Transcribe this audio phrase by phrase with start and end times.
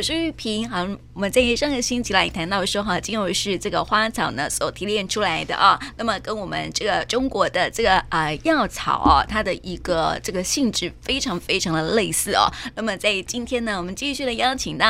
[0.00, 0.66] 我是玉萍。
[0.66, 0.80] 好，
[1.12, 5.78] 我们在上个星期来谈到说哈，精油是这个花草呢所提炼出来的啊。
[5.98, 12.50] 那么跟我们这个中国的这个啊、药草哦，它的一个这个性质非常非常的类似哦。
[12.74, 14.88] 那么在今天呢，我们继续的邀请到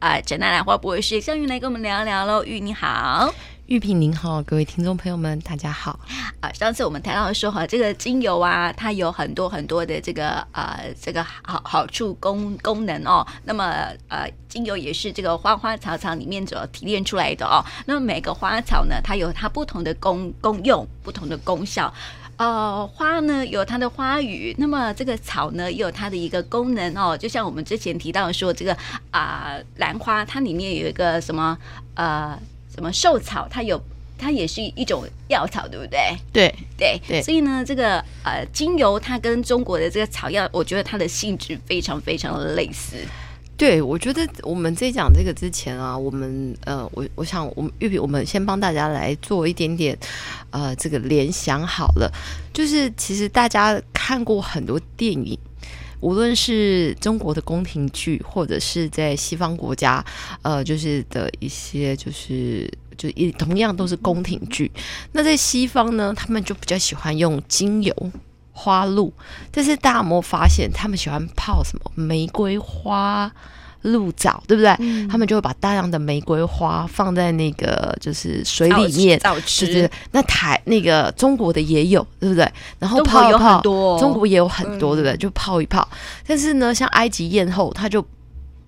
[0.00, 2.42] 啊展南兰花博士香云来跟我们聊一聊喽。
[2.42, 3.32] 玉你好。
[3.68, 6.00] 玉萍您好，各位听众朋友们，大家好。
[6.40, 13.26] 啊，上次我们谈到说哈，这个精油啊，它有很多很多的这个呃这个好好处功功能哦。
[13.44, 13.64] 那么
[14.08, 17.62] 呃，精油也是这个花花草草里面所提炼出来的哦。
[17.84, 21.92] 那么每个花草呢，它有它不同的功功用，不同的功效。
[22.38, 27.14] 呃，花呢有它的花语，那么这个草呢也有它的一个功能哦。
[27.14, 28.74] 就像我们之前提到说，这个
[29.10, 31.58] 啊兰花，它里面有一个什么
[31.96, 32.38] 呃。
[32.78, 33.48] 什么兽草？
[33.50, 33.82] 它有，
[34.16, 35.98] 它也是一种药草，对不对？
[36.32, 37.20] 对对对。
[37.20, 42.96] 所以呢，这个呃，精油它跟中国的这个草药，我觉得它的性质非常非常的类似。
[43.56, 49.98] 对，我觉得我们在讲这个之前啊，我们呃，我我想我们玉萍，我们先帮大家来做一点点
[50.50, 52.08] 呃这个联想好了，
[52.54, 55.36] 就是其实大家看过很多电影。
[56.00, 60.04] 无论是中国的宫廷剧，或者是在西方国家，
[60.42, 64.70] 呃，就是的一些，就是就也同样都是宫廷剧。
[65.12, 67.94] 那在西方呢，他们就比较喜欢用精油、
[68.52, 69.12] 花露，
[69.50, 73.32] 但是大家有没有发现，他们喜欢泡什么玫瑰花？
[73.82, 74.74] 鹿藻对不对？
[74.80, 79.66] 嗯、他们就会把大量的玫瑰花放在那个就是水里面，早吃。
[79.66, 82.50] 就是那台那个中国的也有，对不对？
[82.78, 85.16] 然后泡一泡，中国也有很多，对不对？
[85.16, 85.86] 就泡一泡。
[86.26, 88.04] 但是呢，像埃及艳后，他就。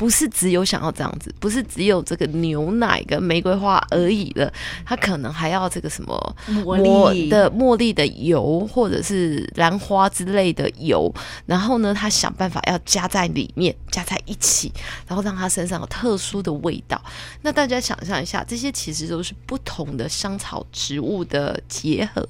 [0.00, 4.50] 不是只有想要这样子，不是只有这个牛奶跟玫瑰花而已的，
[4.82, 11.12] 他可能还要这个什么茉莉的茉莉的油，或者是兰花之类的油，
[11.44, 14.72] 然后呢，他想办法要加在里面，加在一起，
[15.06, 16.98] 然后让他身上有特殊的味道。
[17.42, 22.26] 那大家想象一下，这些其实都是不同的香草植物的结合。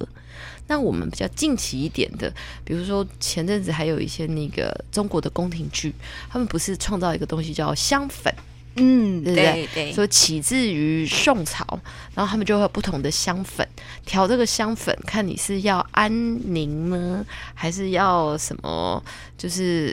[0.71, 2.33] 那我们比较近期一点的，
[2.65, 5.93] 比如说前阵子还有一些那个中国的宫廷剧，
[6.31, 8.33] 他们不是创造一个东西叫香粉，
[8.77, 9.53] 嗯，对不对？
[9.53, 11.67] 对对，所以起自于宋朝，
[12.15, 13.67] 然后他们就会有不同的香粉，
[14.07, 16.09] 调这个香粉，看你是要安
[16.55, 19.03] 宁呢，还是要什么，
[19.37, 19.93] 就是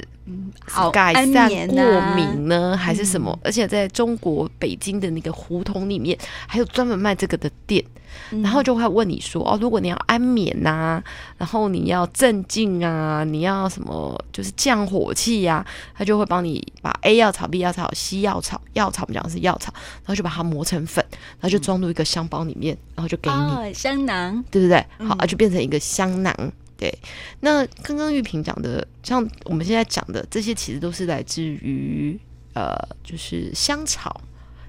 [0.61, 3.31] 好改善过敏呢，啊、还是什么？
[3.31, 6.15] 嗯、而且在中国北京的那个胡同里面，
[6.45, 7.83] 还有专门卖这个的店。
[8.29, 11.03] 然后就会问你说哦，如果你要安眠呐、啊，
[11.37, 24.85] 然后你要镇静啊，你要什么就是降火气呀、啊，他就会帮你把 A 药草、B 药草、C 药草，药草我们讲的是药草，然后就把它磨成粉，然后就装入一个香包里面，然后就给你、哦、香囊，对不对？
[25.07, 26.33] 好，啊，就变成一个香囊。
[26.77, 26.95] 对，
[27.39, 32.19] 那刚刚玉萍讲的，像我们现在讲的这些，其实都是来自于
[32.53, 34.21] 呃，就是香草。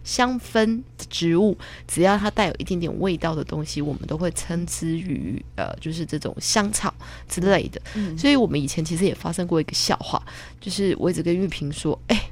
[0.09, 1.55] 香氛植物，
[1.87, 6.93] 只要它带有一点点味道的东西，我们都会称之于呃，就是这种香草
[7.29, 7.79] 之类的。
[7.93, 10.25] 嗯，所以我们以前其实也发生过一个笑话，
[10.59, 12.31] 就是我一直跟玉萍说，哎、欸，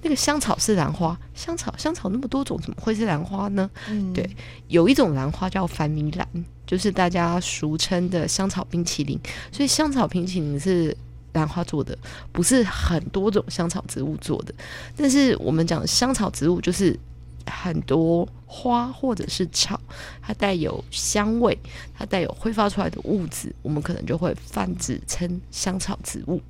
[0.00, 3.70] 那个香草是兰花，香草香草那么多种，怎么会是兰花呢？
[3.90, 4.26] 嗯，对，
[4.68, 6.26] 有一种兰花叫凡米兰，
[6.66, 9.20] 就是大家俗称的香草冰淇淋。
[9.52, 10.96] 所以香草冰淇淋是
[11.34, 11.98] 兰花做的，
[12.32, 14.54] 不是很多种香草植物做的。
[14.96, 16.98] 但是我们讲香草植物就是。
[17.48, 19.80] 很多花或者是草，
[20.22, 21.56] 它带有香味，
[21.96, 26.40] 它带有挥发出来的物质，我们可能就会泛指称香草植物。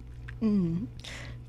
[0.41, 0.86] 嗯，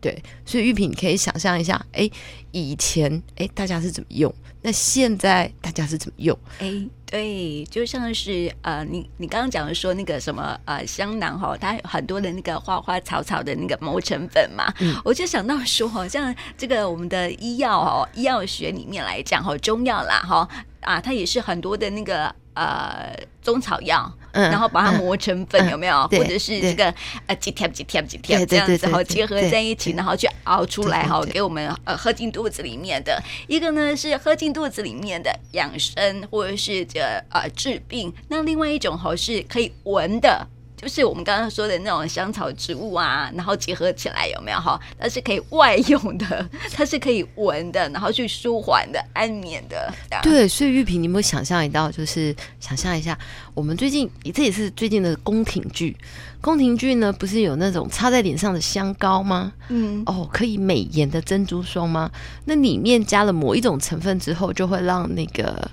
[0.02, 2.10] 对，所以玉萍，你可以想象一下，哎，
[2.52, 4.34] 以前哎大家是怎么用？
[4.62, 6.38] 那现在大家是怎么用？
[6.60, 6.68] 哎，
[7.06, 20.48] 对，就像是呃，你你刚刚讲的说那个什么呃香囊哈，它有很多的那个花花草草的那个磨成粉嘛，嗯、我就想到说，好像这个我们的医药哦，医药学里面来讲哈，中药啦哈
[20.82, 22.34] 啊，它也是很多的那个。
[22.56, 25.96] 呃，中草药，嗯、然后把它磨成粉，嗯、有没有？
[26.12, 26.94] 嗯、或者是这个
[27.26, 33.24] 呃几贴几贴几贴这样子，然后结合在一起，然后去熬出来哈，给我们呃喝进肚子里面的。
[33.48, 37.00] 一个呢是喝进肚子里面的养生，或者是这
[37.30, 38.14] 呃治病。
[38.28, 40.46] 那另外一种哈是可以闻的。
[40.82, 44.80] 就是我们刚刚说的那种香草植物啊，然后结合起来有没有哈？
[44.98, 49.94] 它是可以外用的，它是可以闻的，然后去舒缓的、安眠的。
[50.24, 51.92] 对，所以玉萍，你有没有想象一道？
[51.92, 53.18] 就是想象一下，
[53.54, 55.98] 我们最近这也是最近的宫廷剧。
[56.40, 59.52] 宫廷剧呢，不是有那种擦在脸上的香膏吗？
[59.68, 62.10] 嗯，哦，可以美颜的珍珠霜吗？
[62.46, 65.70] 那里面加了某一种成分之后，就会让那个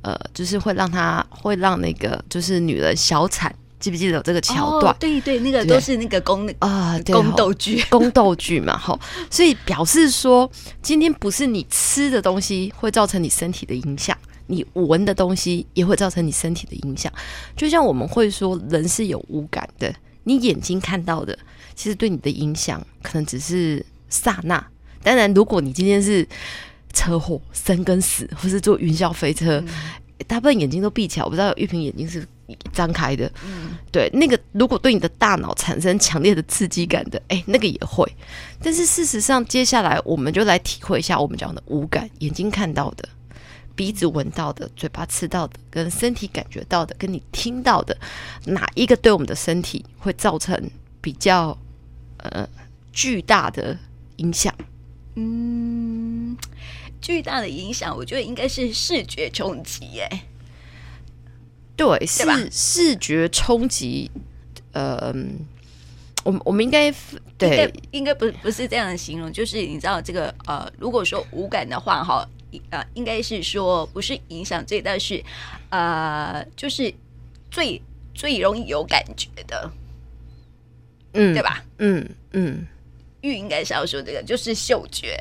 [0.00, 3.54] 呃，就是会让它会让那个就是女人小产。
[3.86, 4.92] 记不记得有这个桥段？
[4.92, 8.98] 哦、对对，那个都是那个宫啊，宫斗剧，宫斗剧嘛，哈。
[9.30, 10.50] 所以表示说，
[10.82, 14.18] 今天不是你吃的东西会造成你身体的影响，
[14.48, 17.12] 你闻的东西也会造成你身体的影响。
[17.56, 19.94] 就像我们会说，人是有五感的，
[20.24, 21.38] 你眼睛看到的，
[21.76, 24.66] 其实对你的影响可能只是刹那。
[25.04, 26.26] 当然，如果你今天是
[26.92, 29.62] 车祸、生跟死，或是坐云霄飞车。
[29.64, 29.68] 嗯
[30.26, 32.26] 大部分眼睛都闭起来，我不知道玉萍眼睛是
[32.76, 33.30] 张开的。
[33.44, 38.06] 嗯，对，那个如果对你的大脑产生强烈的刺激感的，哎，那个也会。
[38.62, 43.08] 但是事实上，接下来我们就来体会一下我们讲的五感：眼睛看到的、
[43.74, 47.96] 鼻子闻到的、嘴巴吃到的、跟身体感觉到的、跟你听到的，
[48.44, 50.70] 哪一个对我们的身体会造成
[51.00, 51.56] 比较
[52.18, 52.46] 呃
[52.92, 53.76] 巨大的
[54.16, 54.54] 影响？
[55.14, 56.36] 嗯。
[56.98, 60.08] 巨大的影响，我觉得应该是视觉冲击，耶。
[61.76, 64.10] 对，视视觉冲击。
[64.72, 65.14] 呃，
[66.24, 66.92] 我我们应该
[67.38, 72.28] 对，应该不不是这样的形容，就是你知道这个呃，如果说无感的话，哈，
[72.70, 75.22] 呃，应该是说不是影响最大，是
[75.70, 76.92] 呃，就是
[77.50, 77.80] 最
[78.14, 79.70] 最容易有感觉的，
[81.12, 81.64] 嗯，对吧？
[81.78, 82.66] 嗯嗯，
[83.20, 85.18] 玉应该是要说这个，就是嗅觉。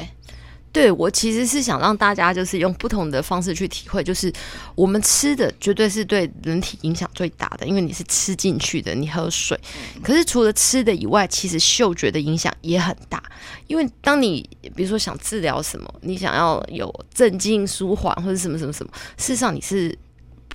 [0.75, 4.29] 对，我其实是想让大家就是用不同的方式去体会，就是
[4.75, 9.57] 我们吃的绝对是对人体影响最大的，因为你是吃进去的，你喝水。
[10.03, 13.23] 可是除了吃的以外，其实嗅觉的影响也很大，
[13.67, 14.45] 因为当你
[14.75, 19.97] 比如说想治疗什么，你想要有镇静、舒缓或者什么什么什么，事实上你是。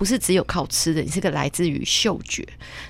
[0.01, 2.43] 不是只有靠吃的，你是个来自于嗅觉。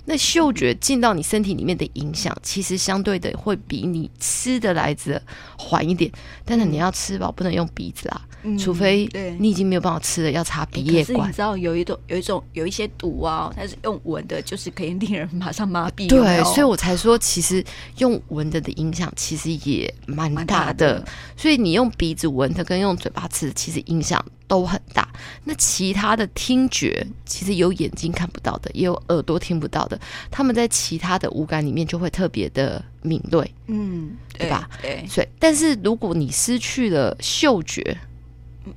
[0.05, 5.21] 那嗅觉进到你身体里面的影响，其实相对的会比你吃的来的
[5.57, 6.09] 缓一点。
[6.45, 8.21] 但是你要吃饱，不能用鼻子啦。
[8.43, 11.27] 嗯、除非你已经没有办法吃了，要插鼻液管。
[11.27, 16.07] 你知道有一种有一种有一些毒啊，它是用闻的，就是可以令人马上麻痹。
[16.07, 17.61] 对，有有所以我才说，其实
[17.97, 21.05] 用闻的的影响其实也蛮大的，大的。
[21.35, 25.07] 所以你用鼻子闻的跟用嘴巴吃的，其实影响都很大。
[25.45, 29.98] 那其他的听觉，其实有眼睛看不到的，也有耳朵听不到的，
[30.30, 34.69] 他们在其他的五感里面就会特别的敏锐，嗯，对吧？
[34.81, 35.06] 对。
[35.07, 37.98] 所以，但是如果你失去了嗅觉，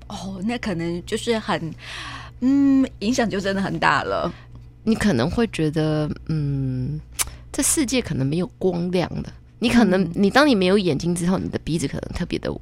[0.06, 1.75] 哦，那可能就是很，
[2.38, 4.32] 嗯，影响就真的很大了。
[4.85, 7.00] 你可能会觉得，嗯，
[7.50, 9.32] 这世界可能没有光亮的。
[9.59, 12.53] 你可能，嗯、你当你没有眼睛之后，你的鼻子可能特别的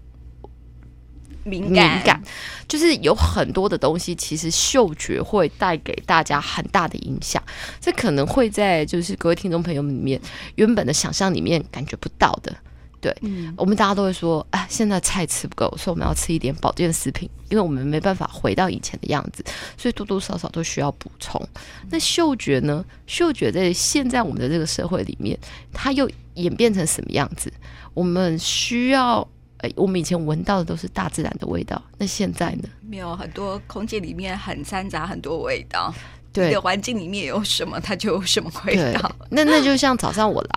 [1.44, 2.22] 敏感，敏感，
[2.68, 7.42] 就是有很多的东西，其实嗅觉会带给大家很大的影响。
[7.80, 10.20] 这可能会在就是各位听众朋友们里面
[10.56, 12.54] 原本的想象里面感觉不到的。
[13.00, 19.44] 对、嗯，我们大家都会说，哎，现在菜吃不够，所以我们要吃一点保健食品，因为我们没办法回到以前的样子，
[19.76, 21.44] 所以多多少少都需要补充。
[21.90, 22.84] 那嗅觉呢？
[23.08, 25.36] 嗅觉在现在我们的这个社会里面，
[25.72, 27.52] 它又演变成什么样子？
[27.92, 29.28] 我们需要，
[29.62, 32.68] 哎，我们以前闻到的都是大自然的味道，那现在呢？
[32.80, 35.92] 没有很多空间里面很掺杂很多味道，
[36.32, 39.10] 对，环境里面有什么，它就有什么味道。
[39.30, 40.50] 那那就像早上我来。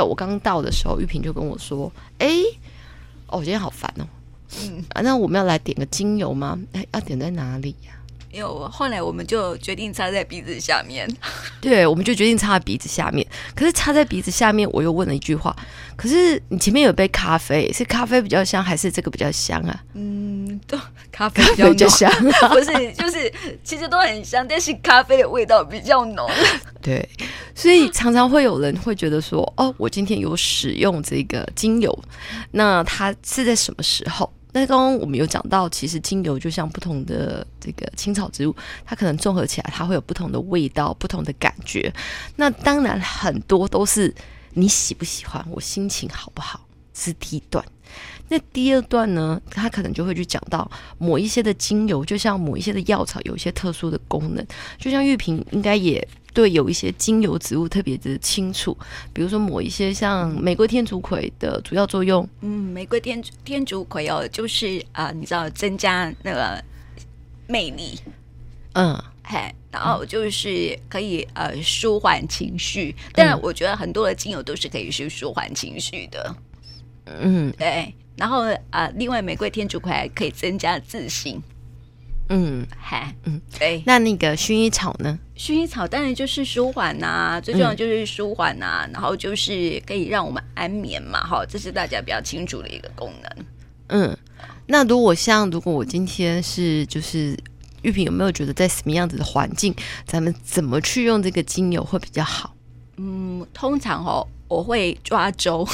[0.00, 1.90] 我刚到的时候，玉萍就跟我说
[2.20, 2.44] ：“哎、欸，
[3.26, 4.06] 哦，我今天好烦哦。
[4.60, 6.56] 嗯，啊，那我们要来点个精油吗？
[6.72, 7.97] 哎、欸，要点在哪里呀、啊？
[8.30, 11.08] 因为我后来我们就决定插在鼻子下面。
[11.60, 13.26] 对，我们就决定插在鼻子下面。
[13.54, 15.54] 可是插在鼻子下面，我又问了一句话：
[15.96, 19.80] 可是你前面有杯咖啡，是咖啡比较香，还是这个比较香啊？
[19.94, 20.78] 嗯，都
[21.10, 22.10] 咖啡比较，比较香，
[22.50, 23.32] 不是，就是
[23.64, 26.28] 其实都很香，但是咖啡的味道比较浓。
[26.82, 27.08] 对。”
[27.54, 31.98] 所以常常会有人会觉得说，哦，我今天有使用这个精油，
[32.52, 34.32] 那它是在什么时候？
[34.52, 41.92] 那刚刚我们有讲到，其实精油就像不同的这个青草植物，它可能综合起来，它会有不同的味道、不同的感觉。
[42.36, 44.14] 那当然很多都是
[44.54, 47.64] 你喜不喜欢，我心情好不好，是第一段。
[48.28, 54.46] 那第二段呢，它可能就会去讲到某一些的精油，就像某一些的药草有一些特殊的功能，
[54.78, 56.06] 就像玉萍应该也。
[56.38, 58.78] 对，有一些精油植物特别的清楚，
[59.12, 62.28] 比如说抹一些像玫瑰天竺葵的主要作用。
[62.42, 66.62] 嗯，玫瑰天天竺葵哦，就是啊、呃，你知道增加那个
[67.48, 67.98] 魅力，
[68.74, 72.94] 嗯，嘿，然后就是可以呃舒缓情绪。
[73.14, 76.36] 当然，我觉得很多的精油都是可以去舒缓情绪的。
[77.06, 77.92] 嗯，对。
[78.14, 81.42] 然后啊、呃，另外玫瑰天竺葵还可以增加自信。
[82.30, 85.18] 嗯，嗨，嗯，对，那那个薰衣草呢？
[85.36, 93.46] 薰衣草当然就是舒缓呐、啊，最重要就是舒缓呐、啊嗯，然后就是可以让我们安眠嘛，哈，这是大家比较清楚的一个功能。
[93.88, 94.18] 嗯，
[94.66, 97.34] 那如果像如果我今天是就是
[97.82, 102.54] 玉萍，有没有觉得在什么样子的环境，咱们怎么去用这个精油会比较好？
[102.98, 105.66] 嗯，通常哦，我会抓周。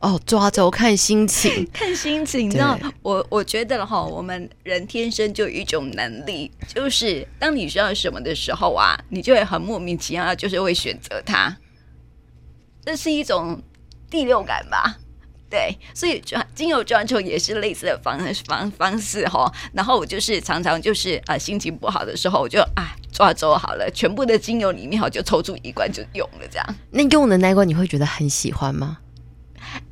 [0.00, 2.48] 哦，抓周看心情， 看心情。
[2.48, 11.56] 你知道，我我觉得哈，我们人天生就有一种能力，就是当你需要什么的时候啊，你就会很莫名其妙，就是会选择它。
[12.84, 13.60] 这是一种
[14.10, 14.98] 第六感吧？
[15.48, 19.50] 对，所以抓精油抓周也是类似的方方方式哈。
[19.72, 26.74] 然后我就是常常就是啊、呃，心情不好的时候，我就啊抓周好了，全部的精油里面好就抽出一罐就用了这样。
[26.90, 28.98] 那用的那一罐你会觉得很喜欢吗？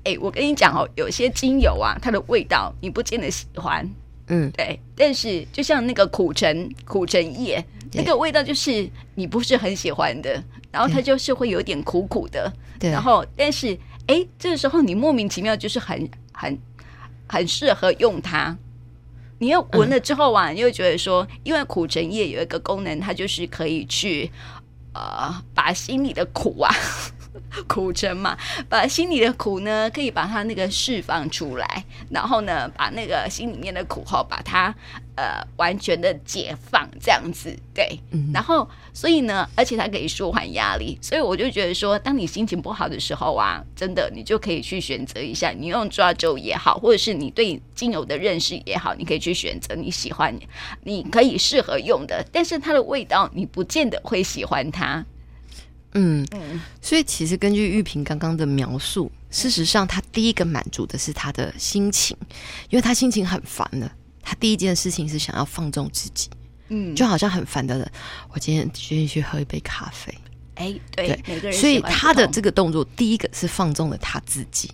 [0.05, 3.88] 哎、欸，我跟你讲哦，有些精油啊，它的味道你不见得喜欢，
[4.29, 4.79] 嗯，对。
[4.97, 12.91] 但是就像那个苦橙苦橙叶，那个味道就是你不是很喜欢的，然后它就是会有点苦苦的，对。
[12.91, 13.75] 然后，但是
[14.07, 16.59] 哎、欸，这个时候你莫名其妙就是很很
[17.26, 18.57] 很适合用它。
[19.38, 24.31] 你又闻了之后啊，嗯、你又觉得说，因为苦橙叶有一个功能，它就是可以去
[24.95, 26.73] 呃把心里的苦啊。
[27.67, 28.37] 苦橙嘛，
[28.69, 34.75] 把心里的苦呢，可以把它那个释放出来，然后呢，把那个心里面的苦哈，把它
[35.17, 37.99] 呃完全的解放，这样子对。
[38.11, 50.33] 嗯、然后，所以呢，而且它可以舒缓压力，所以我就觉得说，当你心情不好的时候啊，真的你就可以去选择一下，你用抓周也好，或者是你对精油的认识也好，你可以去选择你喜欢，
[50.83, 55.05] 你可以适合用的，但是它的味道你不见得会喜欢它。
[55.94, 56.26] 嗯，
[56.82, 62.16] 所以其实根据玉萍刚刚的描述，事实上他第一个满足的是他的心情，
[62.68, 66.28] 因为他心情很烦了，他第一件事情是想要放纵自己，
[66.68, 67.92] 嗯，就好像很烦的人，
[68.30, 70.12] 我今天决定去喝一杯咖啡。
[70.54, 71.58] 哎，对，对每个人。
[71.58, 74.70] 所以他的这个动作，第一个是放纵了他自己，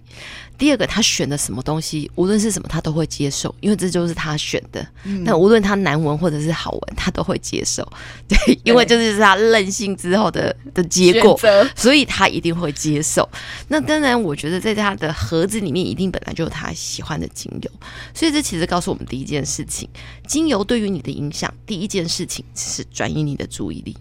[0.58, 4.86] 第二个他选的什么东西，无论是什么，他都会接受，因为这就是他选的。
[5.24, 7.82] 那、嗯、无论他难闻或者是好闻，他都会接受。
[8.28, 11.38] 对，对因为这就是他任性之后的的结果，
[11.74, 13.26] 所以他一定会接受。
[13.68, 17.70] 那当然，我觉得在他的盒子里面，一定本来就有他喜欢的精油。
[18.12, 19.88] 所以这其实告诉我们第一件事情：
[20.28, 23.96] 精油对于你的影响，第一件事情是转移你的注意力。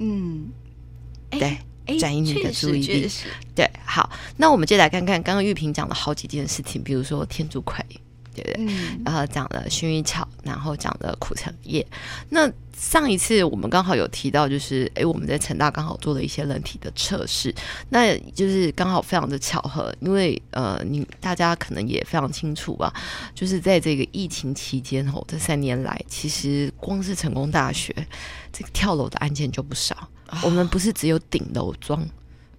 [0.00, 0.48] 嗯。
[1.30, 1.58] 对，
[1.98, 3.08] 转移你的注意力。
[3.54, 7.84] 对，好，那我们接下来看看刚刚玉萍讲了好几件事情，比如说天竺葵，
[8.34, 8.56] 对不对？
[8.58, 11.86] 嗯、然后讲了薰衣草，然后讲了苦橙叶。
[12.28, 17.54] 那上一次我们刚好有提到，就是哎，我们在成大刚好做了一些人体的测试，
[17.90, 22.90] 那就是刚好非常的巧合，因为呃，你大家可能也非常清楚吧，
[23.34, 27.94] 就是在这个疫情期间吼，这三年来，其实光是成功大学
[28.50, 30.08] 这个跳楼的案件就不少。
[30.42, 32.06] 我们不是只有顶楼装，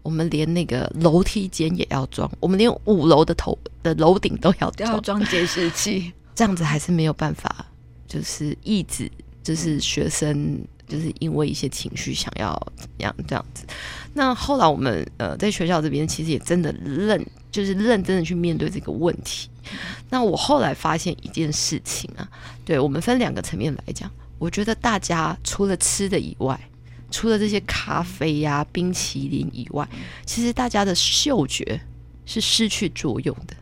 [0.04, 7.66] 我们连那个楼梯间也要装，我们连五楼的头的楼顶都要都要装监视器， 这样子还是没有办法，
[8.08, 9.10] 就是抑制，
[9.44, 13.66] 就是学生就是因为一些情绪想要怎么样这样子。
[14.14, 19.50] 那后来我们呃在学校这边其实也真的认，就是认真的去面对这个问题。
[20.10, 22.28] 那我后来发现一件事情啊，
[22.66, 26.60] 对，我们分两个层面来讲，我觉得大家除了吃的以外。
[27.12, 29.88] 除了这些咖啡呀、啊、冰淇淋以外，
[30.26, 31.80] 其实大家的嗅觉
[32.26, 33.56] 是失去作用的。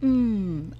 [0.00, 0.70] 嗯，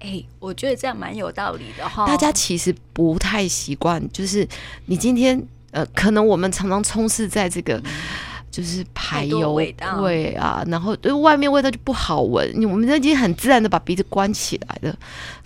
[0.00, 2.04] 哎、欸，我觉得这样蛮有道理的哈。
[2.06, 4.46] 大家其实不太习惯，就是
[4.86, 5.40] 你今天
[5.70, 7.84] 呃，可能我们常常充斥在这个、嗯、
[8.50, 9.72] 就是排油味
[10.32, 12.64] 啊，然后对外面味道就不好闻。
[12.64, 14.98] 我们已经很自然的把鼻子关起来了，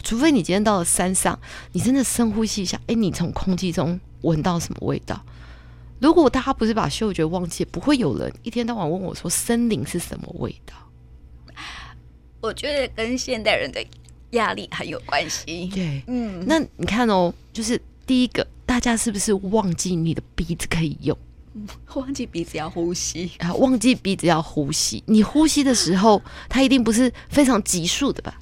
[0.02, 1.38] 除非你今天到了山上，
[1.72, 5.20] 你真的深呼吸一下，哎、欸，你从空气中闻到什么味道？
[6.02, 10.74] 如果大家不是把嗅觉忘记，不会有人一天到晚问我说森林是什么味道。
[12.40, 13.80] 我觉得跟现代人的
[14.30, 15.70] 压力很有关系。
[15.72, 21.16] 对，嗯，那你看哦，就是第一个，大家是不是忘记你的鼻子可以用？
[21.94, 25.04] 忘记鼻子要呼吸啊，忘记鼻子要呼吸。
[25.06, 28.40] 你呼吸的时候，它一定不是非常急速的吧？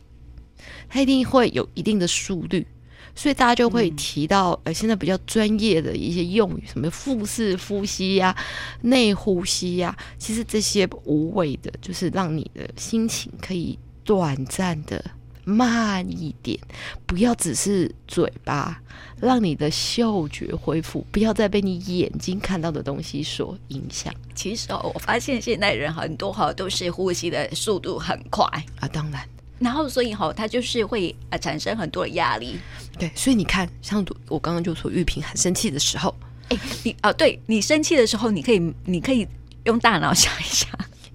[0.88, 2.66] 它一定会有一定的速率。
[3.14, 8.36] 所以大家就会提到，呃，现在比较专业的一些用语，什么腹式呼吸呀、啊、
[8.82, 15.04] 内呼吸呀、啊，其实这些无谓的，就是让你的心情可以短暂的
[15.44, 16.58] 慢一点，
[17.06, 18.80] 不要只是嘴巴，
[19.20, 24.14] 让你的嗅觉恢复，不要再被你眼睛看到的东西所影响。
[24.34, 28.44] 其实哦，我发现现代人很多哈都是呼吸的速度很快
[28.78, 29.20] 啊，当然。
[29.60, 32.58] 然后，所以哈，它就是会呃产生很多的压力。
[32.98, 36.12] 对，所以你看，像我刚刚就说玉萍很生气的时候，
[36.48, 39.28] 哎，你啊，对你生气的时候，你可以，你可以
[39.64, 40.68] 用大脑想一想，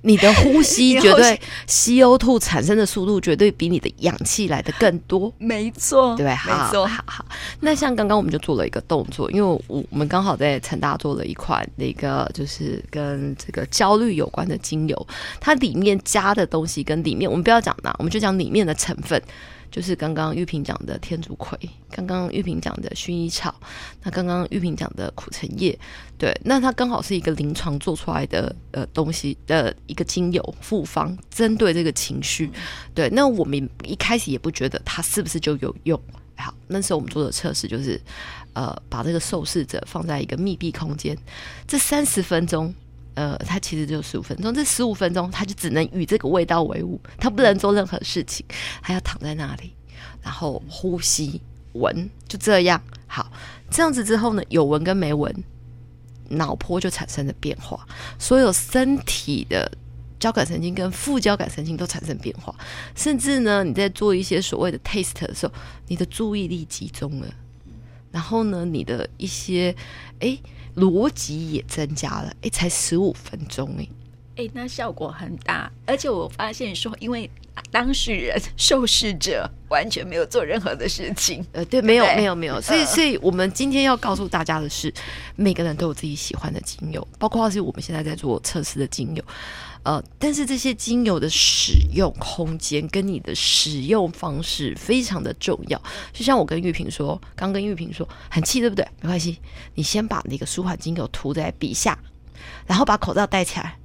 [0.05, 5.33] 你的呼吸 绝对 CO2 产生的速度绝对比你的氧气来的更多。
[5.39, 7.25] 没错，对，好，没错，好好。
[7.59, 15.07] 那像刚刚我们就做了一个动作，因为我我们刚好在成大做了一款那个就是跟这个焦虑有关的精油，
[15.41, 19.21] 它里面加的东西跟里面我们不要讲那，我们就讲里面的成分。
[19.75, 21.59] 就是刚刚玉萍讲的天竺葵，
[21.91, 23.53] 刚刚玉萍讲的薰衣草，
[24.03, 25.77] 那刚刚玉萍讲的苦橙叶，
[26.17, 32.49] 对，那它刚好是一个临床做出来的呃东西的一个精油复方，针对这个情绪，
[32.93, 36.01] 对，那我们一开始也不觉得它是不是就有用，
[36.37, 37.99] 好，那时候我们做的测试就是，
[38.53, 41.17] 呃，把这个受试者放在一个密闭空间，
[41.67, 42.73] 这三十分钟。
[43.15, 48.45] 呃，他其实只有十五分钟，这十五分钟他就只能与这个味道为伍，他不能做任何事情，
[48.81, 49.73] 他要躺在那里，
[50.21, 51.41] 然后呼吸、
[51.71, 52.81] 闻，就这样。
[53.07, 53.31] 好，
[53.71, 55.33] 这样子之后呢，有闻跟没闻，
[56.27, 57.87] 脑波就产生了变化，
[58.19, 59.71] 所有身体的
[60.19, 62.53] 交感神经跟副交感神经都产生变化，
[62.95, 65.53] 甚至呢，你在做一些所谓的 taste 的时候，
[65.87, 67.27] 你的注意力集中了，
[68.11, 69.73] 然后呢，你的一些
[70.19, 70.37] 诶。
[70.75, 73.87] 逻辑也增加了，哎，才十五分钟，哎，
[74.37, 77.29] 哎，那效果很大，而且我发现说，因为
[77.71, 84.93] 当事人受试者完全没有做任何的事情，呃，对，没有，没有，没有，所以，所以我们今天要告诉大家的是，
[85.35, 89.23] 每个人都有自己喜欢的精油，包括是我们现在在做测试的精油。
[89.85, 95.79] 呃，但是这些精油的使用空间跟你的使用方式非常的重要。
[96.11, 98.83] 就像我跟玉萍说，刚跟玉萍说很气，对不对？
[99.01, 99.39] 没关系，
[99.75, 101.99] 你先把那个舒缓精油涂在鼻下，
[102.65, 103.77] 然后把口罩戴起来。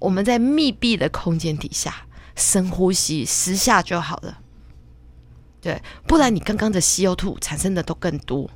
[0.00, 4.40] 我们在密闭的空间底下深呼吸十下就好了。
[5.60, 8.50] 对，不然你刚刚的 CO2 产生的都更多。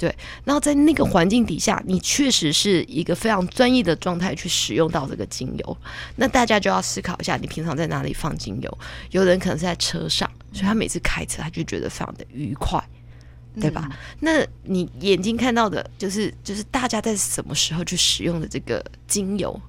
[0.00, 5.76] 对，然后在那个环境底下，你确实是一个非常专业的状态去使用到这个精油。
[6.16, 8.78] 那大家就要思考一下，你平常在哪里放精油？
[9.10, 12.82] 有人可能是在车上，所以他每次开车他就觉得非常的愉快，
[13.60, 13.90] 对吧？
[13.90, 19.60] 嗯、那你眼睛看到的就是就是大家在什么时候去使用的这个精油？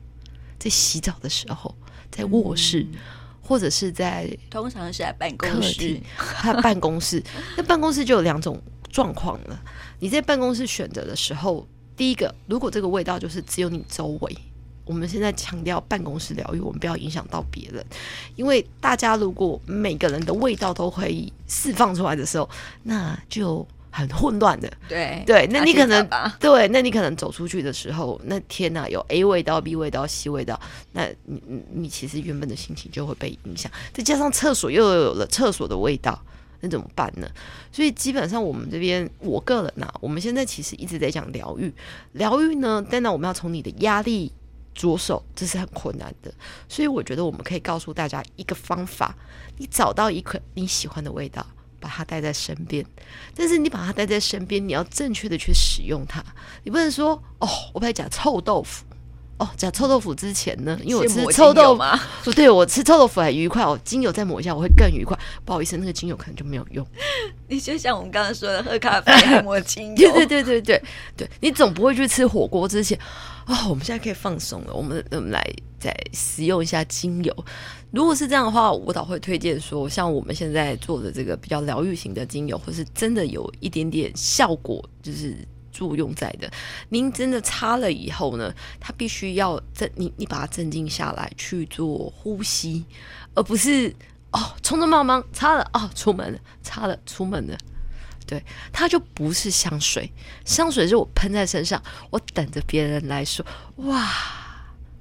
[0.58, 1.76] 在洗澡的时候，
[2.10, 3.00] 在卧室，嗯、
[3.42, 7.22] 或者是在通常是在办公室，他办公室，
[7.58, 8.62] 那办公室就有两种
[8.92, 9.60] 状况了。
[10.00, 14.38] 你在办公室选择的时候，第一个，如果这个味道就是只有你周围，
[14.84, 17.86] 我们现在强调办公室疗愈，我们不要影响到别人，
[18.36, 22.50] 因为大家如果每个人的味道都可以释放出来的时候，
[22.84, 24.72] 那就很混乱的。
[24.90, 26.06] 对对，那你可能
[26.40, 30.60] 对，那你可能走出去的时候，那天呐，有 A 味道、B 味道、C 味道，
[30.94, 36.20] 那你你你其实原本的心情就会被影响，再加上厕所又有了厕所的味道。
[36.62, 37.28] 那怎么办呢？
[37.72, 41.74] 所以基本上我们这边，我个人啊，我们现在其实一直在讲疗愈。
[42.14, 44.32] 疗愈呢，当然我们要从你的压力
[44.74, 46.34] 着手，这是很困难的。
[46.70, 49.16] 所以我觉得我们可以告诉大家一个方法：
[49.58, 51.46] 你找到一个你喜欢的味道，
[51.80, 52.86] 把它带在身边。
[53.36, 56.24] 但是你把它带在身边，你要正确的去使用它。
[56.64, 58.86] 你不能说哦，我不要讲臭豆腐。
[59.42, 61.82] 哦，讲臭豆腐之前呢，因为我吃臭豆腐，
[62.26, 63.66] 不对，我吃臭豆腐很愉快。
[63.66, 65.18] 我精油再抹一下，我会更愉快。
[65.44, 66.86] 不好意思，那个精油可能就没有用。
[67.50, 70.84] 你就像我们刚刚说的，喝咖啡还抹精油， 对对对对对
[71.18, 71.30] 对。
[71.40, 72.96] 你总不会去吃火锅之前
[73.46, 73.70] 啊、哦？
[73.70, 75.44] 我们现在可以放松了，我们我们来
[75.80, 77.46] 再使用一下精油。
[77.90, 85.36] 如果是这样的话，我倒会推荐说，像我们现在做的这个比较疗愈型的精油，或是真的有一点点效果，就是。
[85.72, 86.52] 作用在的，
[86.90, 92.86] 您真的擦了以后呢，它必须要镇你，你把它镇静下来去做呼吸，
[93.34, 93.96] 而不是
[94.32, 97.58] 哦，匆匆忙忙擦了哦，出门了，擦了出门了，
[98.28, 100.12] 对，它就不是香水，
[100.46, 103.46] 香水是我喷在身上，我等着别人来说，
[103.78, 104.08] 哇，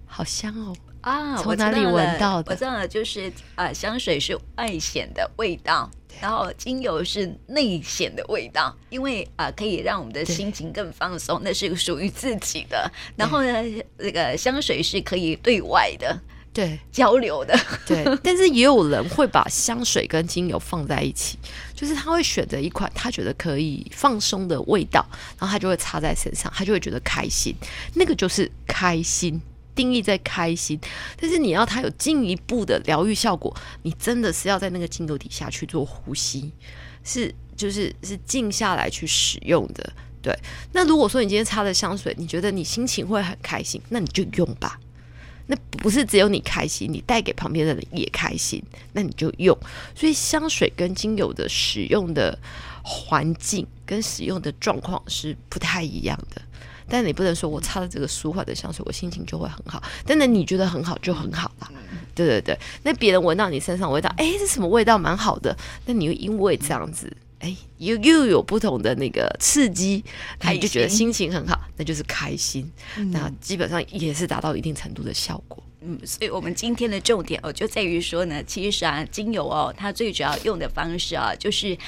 [0.06, 0.74] 好香哦。
[1.02, 2.52] 啊，从哪里闻到的？
[2.52, 12.90] 我知道了，就是呃，香水是外显的味道，然后精油是内显的味道，因为啊、呃，可以让我们的心情更放松，那是属于自己的。
[13.16, 13.52] 然后呢，
[13.98, 16.20] 这个香水是可以对外的，
[16.52, 18.04] 对 交流的，对。
[18.22, 21.38] 但是也有人会把香水跟精油放在一起，
[21.74, 25.06] 就是他会选择一款他觉得可以放松的味道，
[25.38, 27.54] 然后他就会擦在身上，他就会觉得开心，
[27.94, 29.40] 那个就是开心。
[29.74, 30.78] 定义在开心，
[31.20, 36.52] 但是你要它有进一步的疗愈效果，你真的是要在那个精油底下去做呼吸，
[37.04, 39.92] 是就是是静下来去使用的。
[40.22, 40.38] 对，
[40.72, 44.78] 那如果说你今天擦了香水，你觉得你心情会很开心，那你就用吧。
[45.46, 49.59] 那不是只有你开心，你带给旁边的人也开心，那你就用。
[49.96, 52.38] 所以香水跟精油的使用的
[52.85, 56.42] 环境跟使用的状况是不太一样的。
[56.90, 59.81] 但你不能说我擦了这个舒缓的香水，我心情就会很好。
[60.05, 61.70] 但是你觉得很好就很好了，
[62.14, 62.59] 对对对。
[62.83, 64.98] 那别人闻到你身上味道，哎，这什么味道？
[64.98, 65.57] 蛮好的。
[65.87, 70.05] 那你又因为这样子，哎，又又有不同的那个刺激，
[70.38, 72.68] 他就觉得心情很好，那就是开心。
[73.12, 75.62] 那基本上也是达到一定程度的效果。
[75.81, 81.79] 嗯，所以我们今天的重点哦，就在于说呢，其实啊，精油哦，它最主要用的方式啊，就是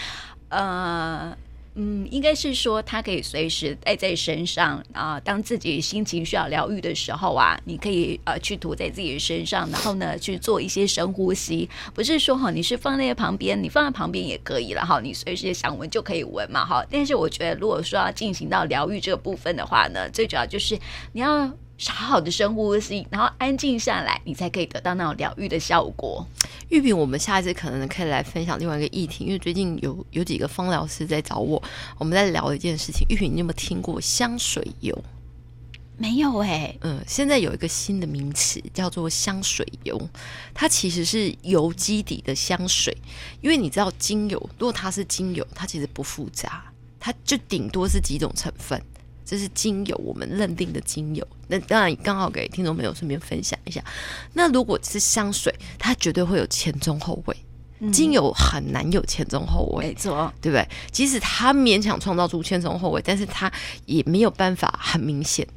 [0.48, 1.36] 呃。
[1.74, 5.18] 嗯，应该是说它可以随时带在身上啊。
[5.20, 11.68] 当自己心情需要疗愈的时候啊，你可以呃去涂在自己的身上，然后呢去做一些深呼吸。
[11.94, 15.00] 不是说哈，你是放在旁边，你放在旁边也可以了哈。
[15.00, 16.84] 你随时想闻就可以闻嘛哈。
[16.90, 20.78] 但是我觉得，如果说要进行到疗愈这个部分的话呢，最主要就是
[21.12, 21.50] 你要。
[21.88, 26.26] 好好的深呼吸，然后安静下来，你才可以得到那种疗愈的效果。
[26.68, 31.62] 玉萍，我们下一次可能可以来分享另外一个议题，因为最近有有几个芳疗师在找我，
[31.98, 33.06] 我们在聊一件事情。
[33.08, 34.96] 玉萍，你有没有听过香水油？
[35.98, 36.78] 没有哎、欸。
[36.80, 40.00] 嗯，现在有一个新的名词叫做香水油，
[40.54, 42.96] 它其实是油基底的香水。
[43.40, 46.64] 因为你知道精油，如果它是精油，它其实不复杂，
[46.98, 48.82] 它就顶多是几种成分。
[49.32, 51.26] 这是精油，我们认定的精油。
[51.48, 53.82] 那当然刚好给听众朋友顺便分享一下。
[54.34, 57.34] 那如果是香水，它绝对会有前中后味。
[57.78, 60.68] 嗯、精油很难有前中后味，没错，对不对？
[60.90, 63.50] 即使它勉强创造出前中后味，但是它
[63.86, 65.48] 也没有办法很明显。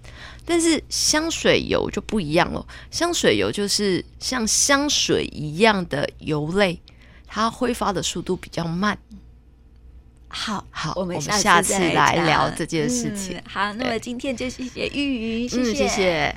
[0.46, 6.82] 但是香水油就不一样了，香水油就是像香水一样的油类，
[7.28, 8.98] 它挥发的速度比较慢。
[10.28, 13.38] 好好，我们下次来聊这件事情。
[13.38, 15.72] 嗯、好，那么今天就谢谢玉云，谢谢。
[15.72, 16.36] 嗯，谢谢。